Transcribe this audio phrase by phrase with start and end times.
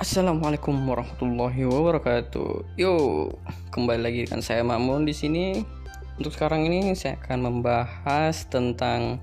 [0.00, 2.72] Assalamualaikum warahmatullahi wabarakatuh.
[2.80, 3.28] Yo,
[3.68, 5.60] kembali lagi dengan saya Mamun di sini.
[6.16, 9.20] Untuk sekarang ini saya akan membahas tentang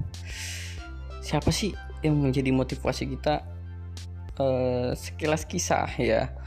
[1.25, 1.73] siapa sih
[2.05, 3.41] yang menjadi motivasi kita.
[4.38, 6.38] Uh, sekilas kisah ya.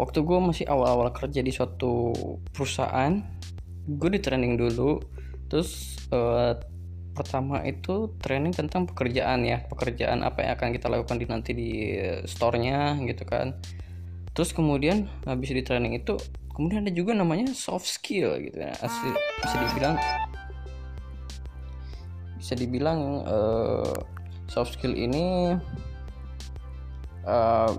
[0.00, 2.16] Waktu gue masih awal-awal kerja di suatu
[2.56, 3.20] perusahaan,
[3.84, 4.96] gue di training dulu.
[5.52, 6.56] Terus uh,
[7.14, 11.70] pertama itu training tentang pekerjaan ya pekerjaan apa yang akan kita lakukan di nanti di
[12.26, 13.54] store-nya gitu kan
[14.34, 16.18] terus kemudian habis di training itu
[16.54, 18.74] kemudian ada juga namanya soft skill gitu ya.
[18.82, 19.10] Asli,
[19.42, 19.96] bisa dibilang
[22.38, 23.94] bisa dibilang uh,
[24.50, 25.56] soft skill ini
[27.26, 27.72] uh,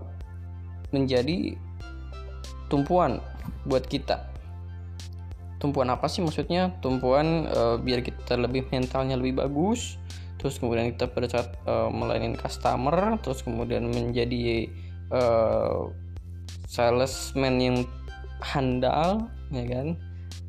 [0.92, 1.60] menjadi
[2.72, 3.20] tumpuan
[3.68, 4.32] buat kita.
[5.60, 6.76] Tumpuan apa sih maksudnya?
[6.84, 10.00] Tumpuan uh, biar kita lebih mentalnya lebih bagus
[10.46, 14.70] terus kemudian kita pada saat uh, melayani customer terus kemudian menjadi
[15.10, 15.90] uh,
[16.76, 17.78] salesman yang
[18.44, 19.96] handal ya kan?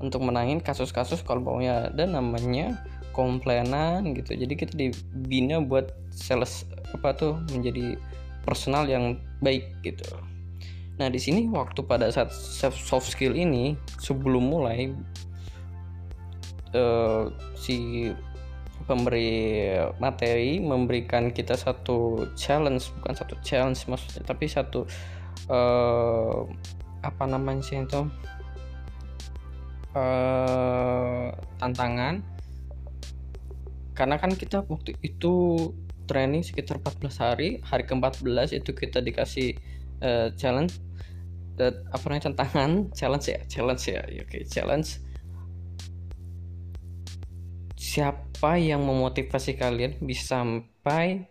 [0.03, 2.83] Untuk menangin kasus-kasus kalau maunya ada namanya
[3.15, 4.35] komplainan gitu.
[4.35, 7.97] Jadi kita dibina buat sales apa tuh menjadi
[8.45, 10.05] personal yang baik gitu.
[11.01, 14.93] Nah di sini waktu pada saat soft skill ini sebelum mulai
[16.73, 18.09] uh, si
[18.87, 19.67] pemberi
[19.99, 24.87] materi memberikan kita satu challenge bukan satu challenge maksudnya tapi satu
[25.51, 26.47] uh,
[27.03, 28.07] apa namanya sih itu?
[29.97, 32.21] Uh, tantangan.
[33.97, 35.33] Karena kan kita waktu itu
[36.07, 39.59] training sekitar 14 hari hari ke-14 itu kita dikasih
[40.05, 40.79] uh, challenge
[41.57, 45.01] dan apa namanya tantangan challenge ya challenge ya, ya oke okay, challenge.
[47.77, 51.25] Siapa yang memotivasi kalian bisa sampai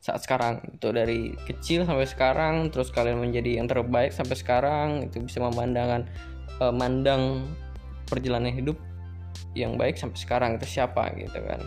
[0.00, 0.64] saat sekarang.
[0.74, 6.08] Itu dari kecil sampai sekarang terus kalian menjadi yang terbaik sampai sekarang itu bisa memandangkan
[6.58, 7.44] uh, mandang
[8.08, 8.80] perjalanan hidup
[9.52, 10.50] yang baik sampai sekarang.
[10.56, 11.60] Itu siapa gitu kan.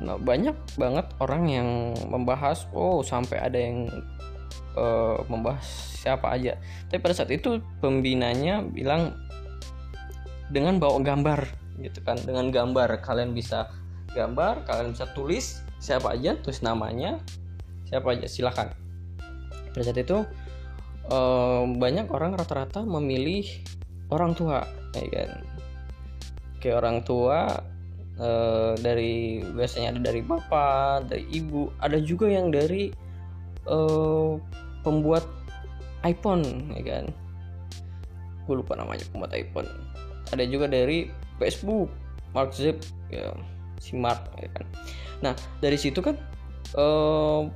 [0.00, 1.68] Nah banyak banget orang yang
[2.08, 3.90] membahas oh sampai ada yang
[4.78, 5.66] uh, membahas
[6.00, 6.56] siapa aja.
[6.88, 9.12] Tapi pada saat itu pembinanya bilang
[10.48, 11.50] dengan bawa gambar
[11.82, 12.16] gitu kan.
[12.22, 13.68] Dengan gambar kalian bisa
[14.10, 17.22] gambar kalian bisa tulis siapa aja tulis namanya
[17.90, 18.30] siapa aja?
[18.30, 18.70] Silahkan
[19.70, 20.18] pada saat itu
[21.10, 23.46] uh, banyak orang rata-rata memilih
[24.10, 25.30] orang tua ya kan?
[26.60, 27.38] Kayak orang tua
[28.18, 32.90] uh, dari biasanya ada dari bapak dari ibu ada juga yang dari
[33.70, 34.36] uh,
[34.82, 35.24] pembuat
[36.02, 37.04] iPhone ya kan?
[38.44, 39.70] Gue lupa namanya pembuat iPhone.
[40.34, 41.90] Ada juga dari Facebook
[42.34, 43.30] Mark Zip ya
[43.78, 44.66] si Mark ya kan?
[45.22, 46.18] Nah dari situ kan
[46.74, 47.46] uh,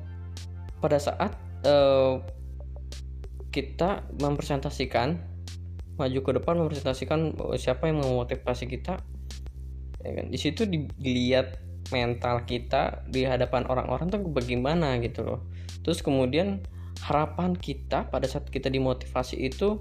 [0.84, 1.32] pada saat
[1.64, 2.20] uh,
[3.48, 5.16] kita mempresentasikan
[5.96, 9.00] maju ke depan mempresentasikan siapa yang memotivasi kita
[10.04, 10.26] ya kan?
[10.28, 10.68] Di situ
[11.00, 11.56] dilihat
[11.88, 15.40] mental kita di hadapan orang-orang tuh bagaimana gitu loh.
[15.80, 16.60] Terus kemudian
[17.00, 19.80] harapan kita pada saat kita dimotivasi itu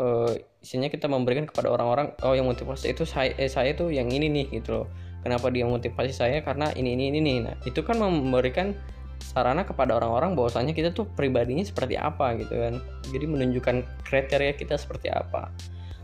[0.00, 4.08] uh, isinya kita memberikan kepada orang-orang oh yang motivasi itu saya eh, saya tuh yang
[4.08, 4.86] ini nih gitu loh.
[5.22, 6.42] Kenapa dia motivasi saya?
[6.42, 7.36] Karena ini ini ini nih.
[7.46, 8.74] Nah itu kan memberikan
[9.22, 12.82] sarana kepada orang-orang bahwasanya kita tuh pribadinya seperti apa gitu kan.
[13.14, 15.48] Jadi menunjukkan kriteria kita seperti apa.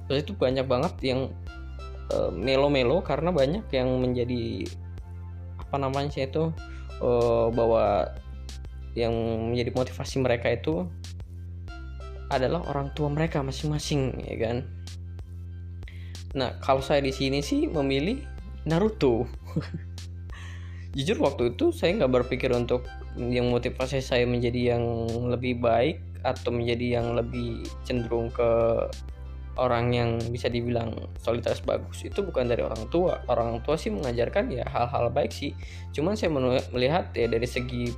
[0.07, 1.29] Terus itu banyak banget yang
[2.15, 4.65] uh, melo-melo karena banyak yang menjadi
[5.59, 6.55] apa namanya itu
[7.05, 8.09] uh, bahwa
[8.97, 9.13] yang
[9.53, 10.89] menjadi motivasi mereka itu
[12.33, 14.57] adalah orang tua mereka masing-masing ya kan.
[16.37, 18.25] Nah kalau saya di sini sih memilih
[18.69, 19.25] Naruto
[20.97, 22.89] jujur waktu itu saya nggak berpikir untuk
[23.19, 24.85] yang motivasi saya menjadi yang
[25.29, 28.49] lebih baik atau menjadi yang lebih cenderung ke
[29.59, 32.07] orang yang bisa dibilang soliditas bagus.
[32.07, 33.27] Itu bukan dari orang tua.
[33.27, 35.51] Orang tua sih mengajarkan ya hal-hal baik sih.
[35.91, 36.31] Cuman saya
[36.71, 37.91] melihat ya dari segi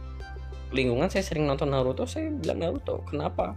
[0.72, 3.52] lingkungan saya sering nonton Naruto saya bilang Naruto kenapa?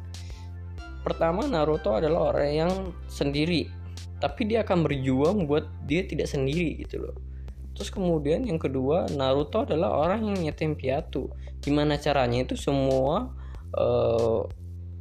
[1.03, 2.73] Pertama Naruto adalah orang yang
[3.07, 3.71] sendiri.
[4.19, 7.32] Tapi dia akan berjuang buat dia tidak sendiri gitu loh
[7.73, 11.33] terus kemudian yang kedua Naruto adalah orang yang yatim piatu.
[11.59, 13.33] Gimana caranya itu semua
[13.73, 14.45] uh,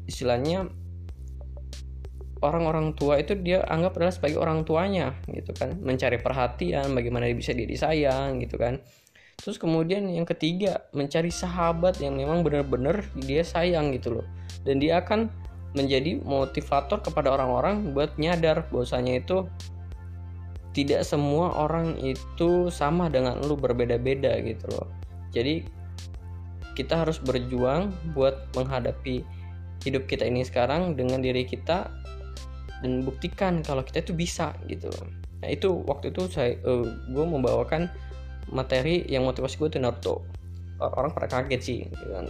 [0.09, 0.69] istilahnya
[2.43, 5.79] orang-orang tua itu dia anggap adalah sebagai orang tuanya gitu kan.
[5.79, 8.83] Mencari perhatian bagaimana dia bisa diri sayang gitu kan.
[9.39, 14.27] Terus kemudian yang ketiga mencari sahabat yang memang benar-benar dia sayang gitu loh.
[14.63, 15.31] Dan dia akan
[15.73, 19.49] menjadi motivator kepada orang-orang buat nyadar bahwasanya itu
[20.73, 24.89] tidak semua orang itu sama dengan lu berbeda-beda gitu loh.
[25.33, 25.65] Jadi
[26.73, 29.21] kita harus berjuang buat menghadapi
[29.85, 31.91] hidup kita ini sekarang dengan diri kita
[32.81, 34.89] dan buktikan kalau kita itu bisa gitu
[35.43, 37.91] nah itu waktu itu saya uh, gue membawakan
[38.51, 40.23] materi yang motivasi gue itu Naruto.
[40.83, 42.27] Orang pada kaget sih gitu kan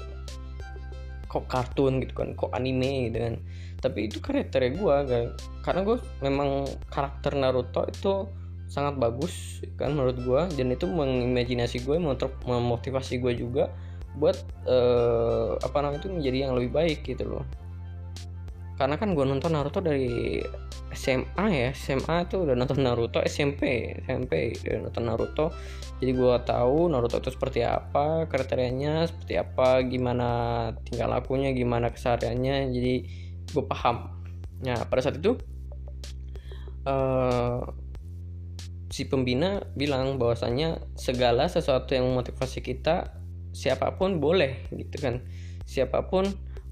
[1.32, 3.34] kok kartun gitu kan kok anime gitu kan
[3.81, 5.25] tapi itu kriteria gue kan
[5.64, 8.29] karena gue memang karakter Naruto itu
[8.69, 11.96] sangat bagus kan menurut gue dan itu mengimajinasi gue
[12.44, 13.73] memotivasi gue juga
[14.17, 14.37] buat
[14.69, 17.44] uh, apa namanya itu menjadi yang lebih baik gitu loh.
[18.76, 20.40] Karena kan gue nonton Naruto dari
[20.92, 25.46] SMA ya SMA itu udah nonton Naruto SMP SMP udah nonton Naruto.
[26.02, 30.28] Jadi gue tahu Naruto itu seperti apa kriterianya seperti apa gimana
[30.84, 32.72] tingkah lakunya gimana kesehariannya.
[32.72, 32.94] Jadi
[33.52, 34.10] gue paham.
[34.62, 35.36] Nah pada saat itu
[36.88, 37.62] uh,
[38.92, 43.16] si pembina bilang bahwasanya segala sesuatu yang memotivasi kita
[43.52, 45.24] siapa pun boleh gitu kan.
[45.68, 46.28] Siapa pun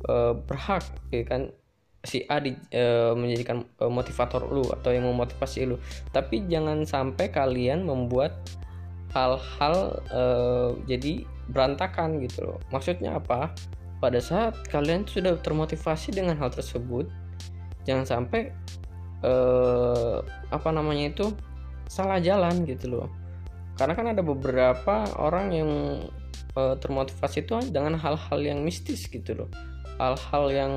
[0.08, 1.52] uh, berhak gitu kan
[2.00, 5.76] si A di, uh, menjadikan uh, motivator lu atau yang memotivasi lu.
[6.12, 8.36] Tapi jangan sampai kalian membuat
[9.12, 12.58] hal-hal uh, jadi berantakan gitu loh.
[12.72, 13.52] Maksudnya apa?
[14.00, 17.04] Pada saat kalian sudah termotivasi dengan hal tersebut
[17.84, 18.48] jangan sampai
[19.24, 21.26] uh, apa namanya itu
[21.90, 23.08] salah jalan gitu loh.
[23.76, 25.70] Karena kan ada beberapa orang yang
[26.56, 29.50] uh, termotivasi itu dengan hal-hal yang mistis gitu loh.
[30.00, 30.72] Hal-hal yang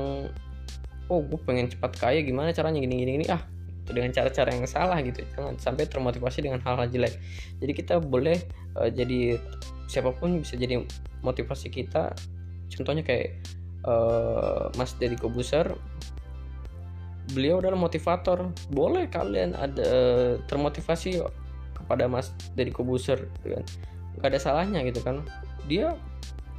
[1.08, 2.80] oh gue pengen cepat kaya gimana caranya?
[2.80, 3.26] Gini gini gini.
[3.28, 3.54] Ah
[3.92, 5.20] dengan cara-cara yang salah gitu.
[5.36, 7.20] Jangan sampai termotivasi dengan hal-hal jelek.
[7.60, 8.40] Jadi kita boleh
[8.80, 9.36] uh, jadi
[9.84, 10.80] siapa pun bisa jadi
[11.20, 12.16] motivasi kita.
[12.72, 13.44] Contohnya kayak
[13.84, 15.76] uh, Mas Deddy Kobuser
[17.36, 18.52] beliau adalah motivator.
[18.72, 21.20] Boleh kalian ada uh, termotivasi
[21.76, 23.64] kepada Mas Deddy Kobuser gitu kan?
[24.24, 25.20] Gak ada salahnya gitu kan?
[25.68, 25.92] Dia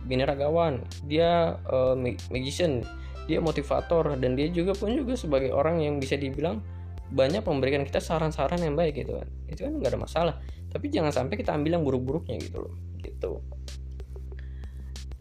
[0.06, 0.86] binaragawan.
[1.10, 1.98] Dia uh,
[2.30, 2.86] magician
[3.26, 6.62] dia motivator dan dia juga pun juga sebagai orang yang bisa dibilang
[7.10, 9.28] banyak memberikan kita saran-saran yang baik gitu kan.
[9.50, 10.36] Itu kan nggak ada masalah.
[10.70, 13.42] Tapi jangan sampai kita ambil yang buruk-buruknya gitu loh gitu.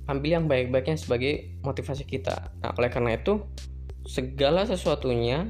[0.09, 2.53] Ambil yang baik-baiknya sebagai motivasi kita.
[2.61, 3.45] Nah oleh karena itu
[4.05, 5.49] segala sesuatunya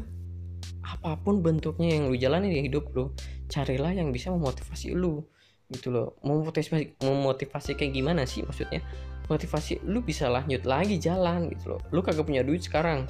[0.85, 3.11] apa pun bentuknya yang lu jalani di hidup lu
[3.51, 5.27] carilah yang bisa memotivasi lu
[5.71, 6.19] gitu loh.
[6.23, 8.83] Memotivasi memotivasi kayak gimana sih maksudnya
[9.29, 11.81] motivasi lu bisa lanjut lagi jalan gitu loh.
[11.91, 13.09] Lu kagak punya duit sekarang.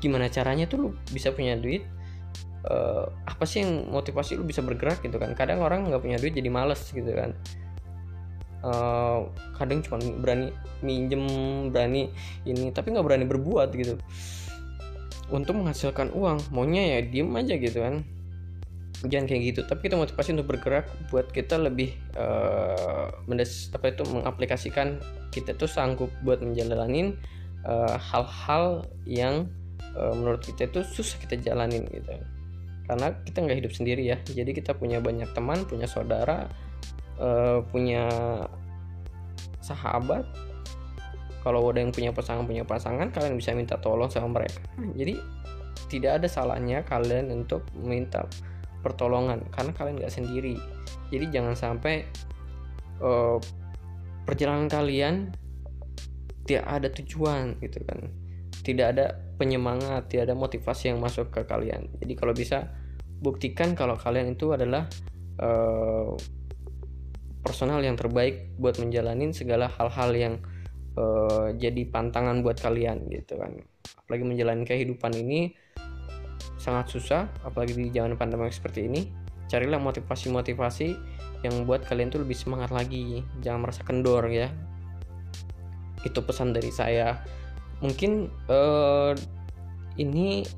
[0.00, 1.84] Gimana caranya tuh lu bisa punya duit?
[2.64, 5.32] Uh, apa sih yang motivasi lu bisa bergerak gitu kan?
[5.36, 7.32] Kadang orang nggak punya duit jadi males gitu kan.
[8.64, 9.28] Uh,
[9.60, 10.48] kadang cuma berani
[10.80, 11.20] minjem
[11.68, 12.08] berani
[12.48, 14.00] ini tapi nggak berani berbuat gitu.
[15.32, 16.52] Untuk menghasilkan uang.
[16.52, 18.04] Maunya ya diem aja gitu kan
[19.08, 19.60] jangan kayak gitu.
[19.64, 25.00] Tapi kita motivasi untuk bergerak buat kita lebih uh, mendes apa itu mengaplikasikan
[25.34, 27.18] kita tuh sanggup buat menjalanin
[27.66, 29.48] uh, hal-hal yang
[29.96, 32.12] uh, menurut kita itu susah kita jalanin gitu.
[32.84, 34.20] Karena kita nggak hidup sendiri ya.
[34.28, 36.48] Jadi kita punya banyak teman punya saudara
[37.18, 38.08] uh, punya
[39.64, 40.28] sahabat.
[41.44, 44.64] Kalau ada yang punya pasangan punya pasangan kalian bisa minta tolong sama mereka.
[44.96, 45.20] Jadi
[45.92, 48.24] tidak ada salahnya kalian untuk minta
[48.84, 50.60] pertolongan karena kalian nggak sendiri.
[51.08, 52.04] Jadi jangan sampai
[53.00, 53.40] uh,
[54.28, 55.32] perjalanan kalian
[56.44, 58.12] tidak ada tujuan gitu kan.
[58.64, 61.88] Tidak ada penyemangat tidak ada motivasi yang masuk ke kalian.
[61.98, 62.68] Jadi kalau bisa
[63.24, 64.84] buktikan kalau kalian itu adalah
[65.40, 66.12] uh,
[67.44, 70.34] personal yang terbaik buat menjalani segala hal-hal yang
[70.96, 73.60] uh, jadi pantangan buat kalian gitu kan.
[74.04, 75.52] Apalagi menjalani kehidupan ini
[76.64, 79.04] sangat susah apalagi di zaman pandemi seperti ini.
[79.44, 80.88] Carilah motivasi-motivasi
[81.44, 83.20] yang buat kalian tuh lebih semangat lagi.
[83.44, 84.48] Jangan merasa kendor ya.
[86.00, 87.20] Itu pesan dari saya.
[87.84, 89.12] Mungkin uh,
[90.00, 90.48] ini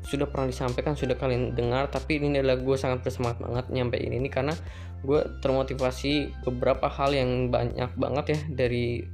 [0.00, 4.32] sudah pernah disampaikan sudah kalian dengar tapi ini adalah gue sangat bersemangat banget nyampein ini
[4.32, 4.56] karena
[5.04, 9.04] gue termotivasi beberapa hal yang banyak banget ya dari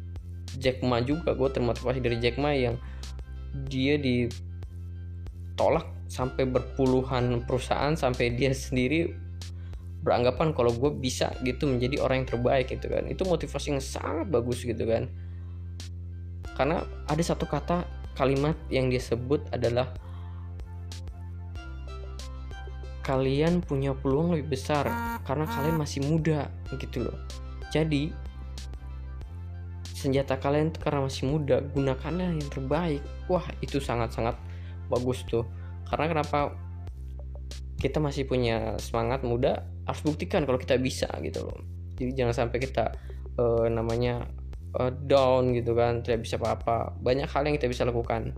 [0.63, 1.35] Jack Ma juga.
[1.35, 2.79] Gue termotivasi dari Jack Ma yang
[3.67, 9.11] dia ditolak sampai berpuluhan perusahaan sampai dia sendiri
[10.07, 13.11] beranggapan kalau gue bisa gitu menjadi orang yang terbaik gitu kan.
[13.11, 15.11] Itu motivasi yang sangat bagus gitu kan.
[16.55, 17.83] Karena ada satu kata
[18.15, 19.93] kalimat yang dia sebut adalah
[23.03, 24.87] kalian punya peluang lebih besar
[25.23, 27.19] karena kalian masih muda gitu loh.
[27.75, 28.11] Jadi
[29.91, 33.03] senjata kalian karena masih muda gunakanlah yang terbaik.
[33.27, 34.39] Wah itu sangat-sangat
[34.87, 35.43] bagus tuh
[35.87, 36.55] karena kenapa
[37.77, 41.61] kita masih punya semangat muda harus buktikan kalau kita bisa gitu loh.
[41.97, 42.93] Jadi jangan sampai kita
[43.39, 44.27] uh, namanya
[44.77, 46.97] uh, down gitu kan tidak bisa apa-apa.
[46.99, 48.35] Banyak hal yang kita bisa lakukan.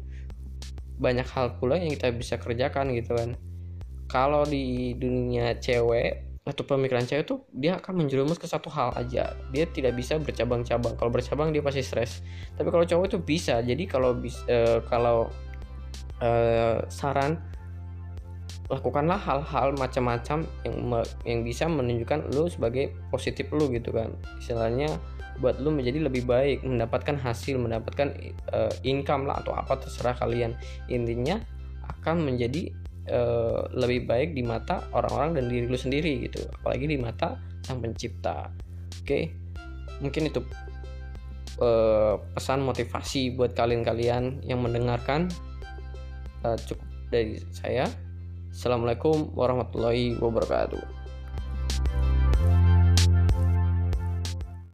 [0.99, 3.39] Banyak hal pula yang kita bisa kerjakan gitu kan.
[4.11, 9.37] Kalau di dunia cewek atau pemikiran cewek tuh dia akan menjerumus ke satu hal aja.
[9.55, 10.97] Dia tidak bisa bercabang-cabang.
[10.99, 12.25] Kalau bercabang dia pasti stres.
[12.59, 13.61] Tapi kalau cowok itu bisa.
[13.63, 15.31] Jadi kalau bis, uh, kalau
[16.23, 17.39] uh, saran
[18.69, 20.77] lakukanlah hal-hal macam-macam yang
[21.25, 24.13] yang bisa menunjukkan lu sebagai positif lu gitu kan.
[24.37, 24.93] Istilahnya
[25.41, 28.13] buat lu menjadi lebih baik mendapatkan hasil mendapatkan
[28.53, 30.53] uh, income lah atau apa terserah kalian.
[30.93, 31.41] Intinya
[31.89, 32.69] akan menjadi
[33.09, 37.81] uh, lebih baik di mata orang-orang dan diri lu sendiri gitu apalagi di mata sang
[37.81, 38.53] pencipta.
[39.01, 39.23] Oke okay?
[40.05, 40.41] mungkin itu
[41.63, 45.33] uh, pesan motivasi buat kalian-kalian yang mendengarkan
[46.45, 47.89] uh, cukup dari saya.
[48.49, 50.98] Assalamualaikum warahmatullahi wabarakatuh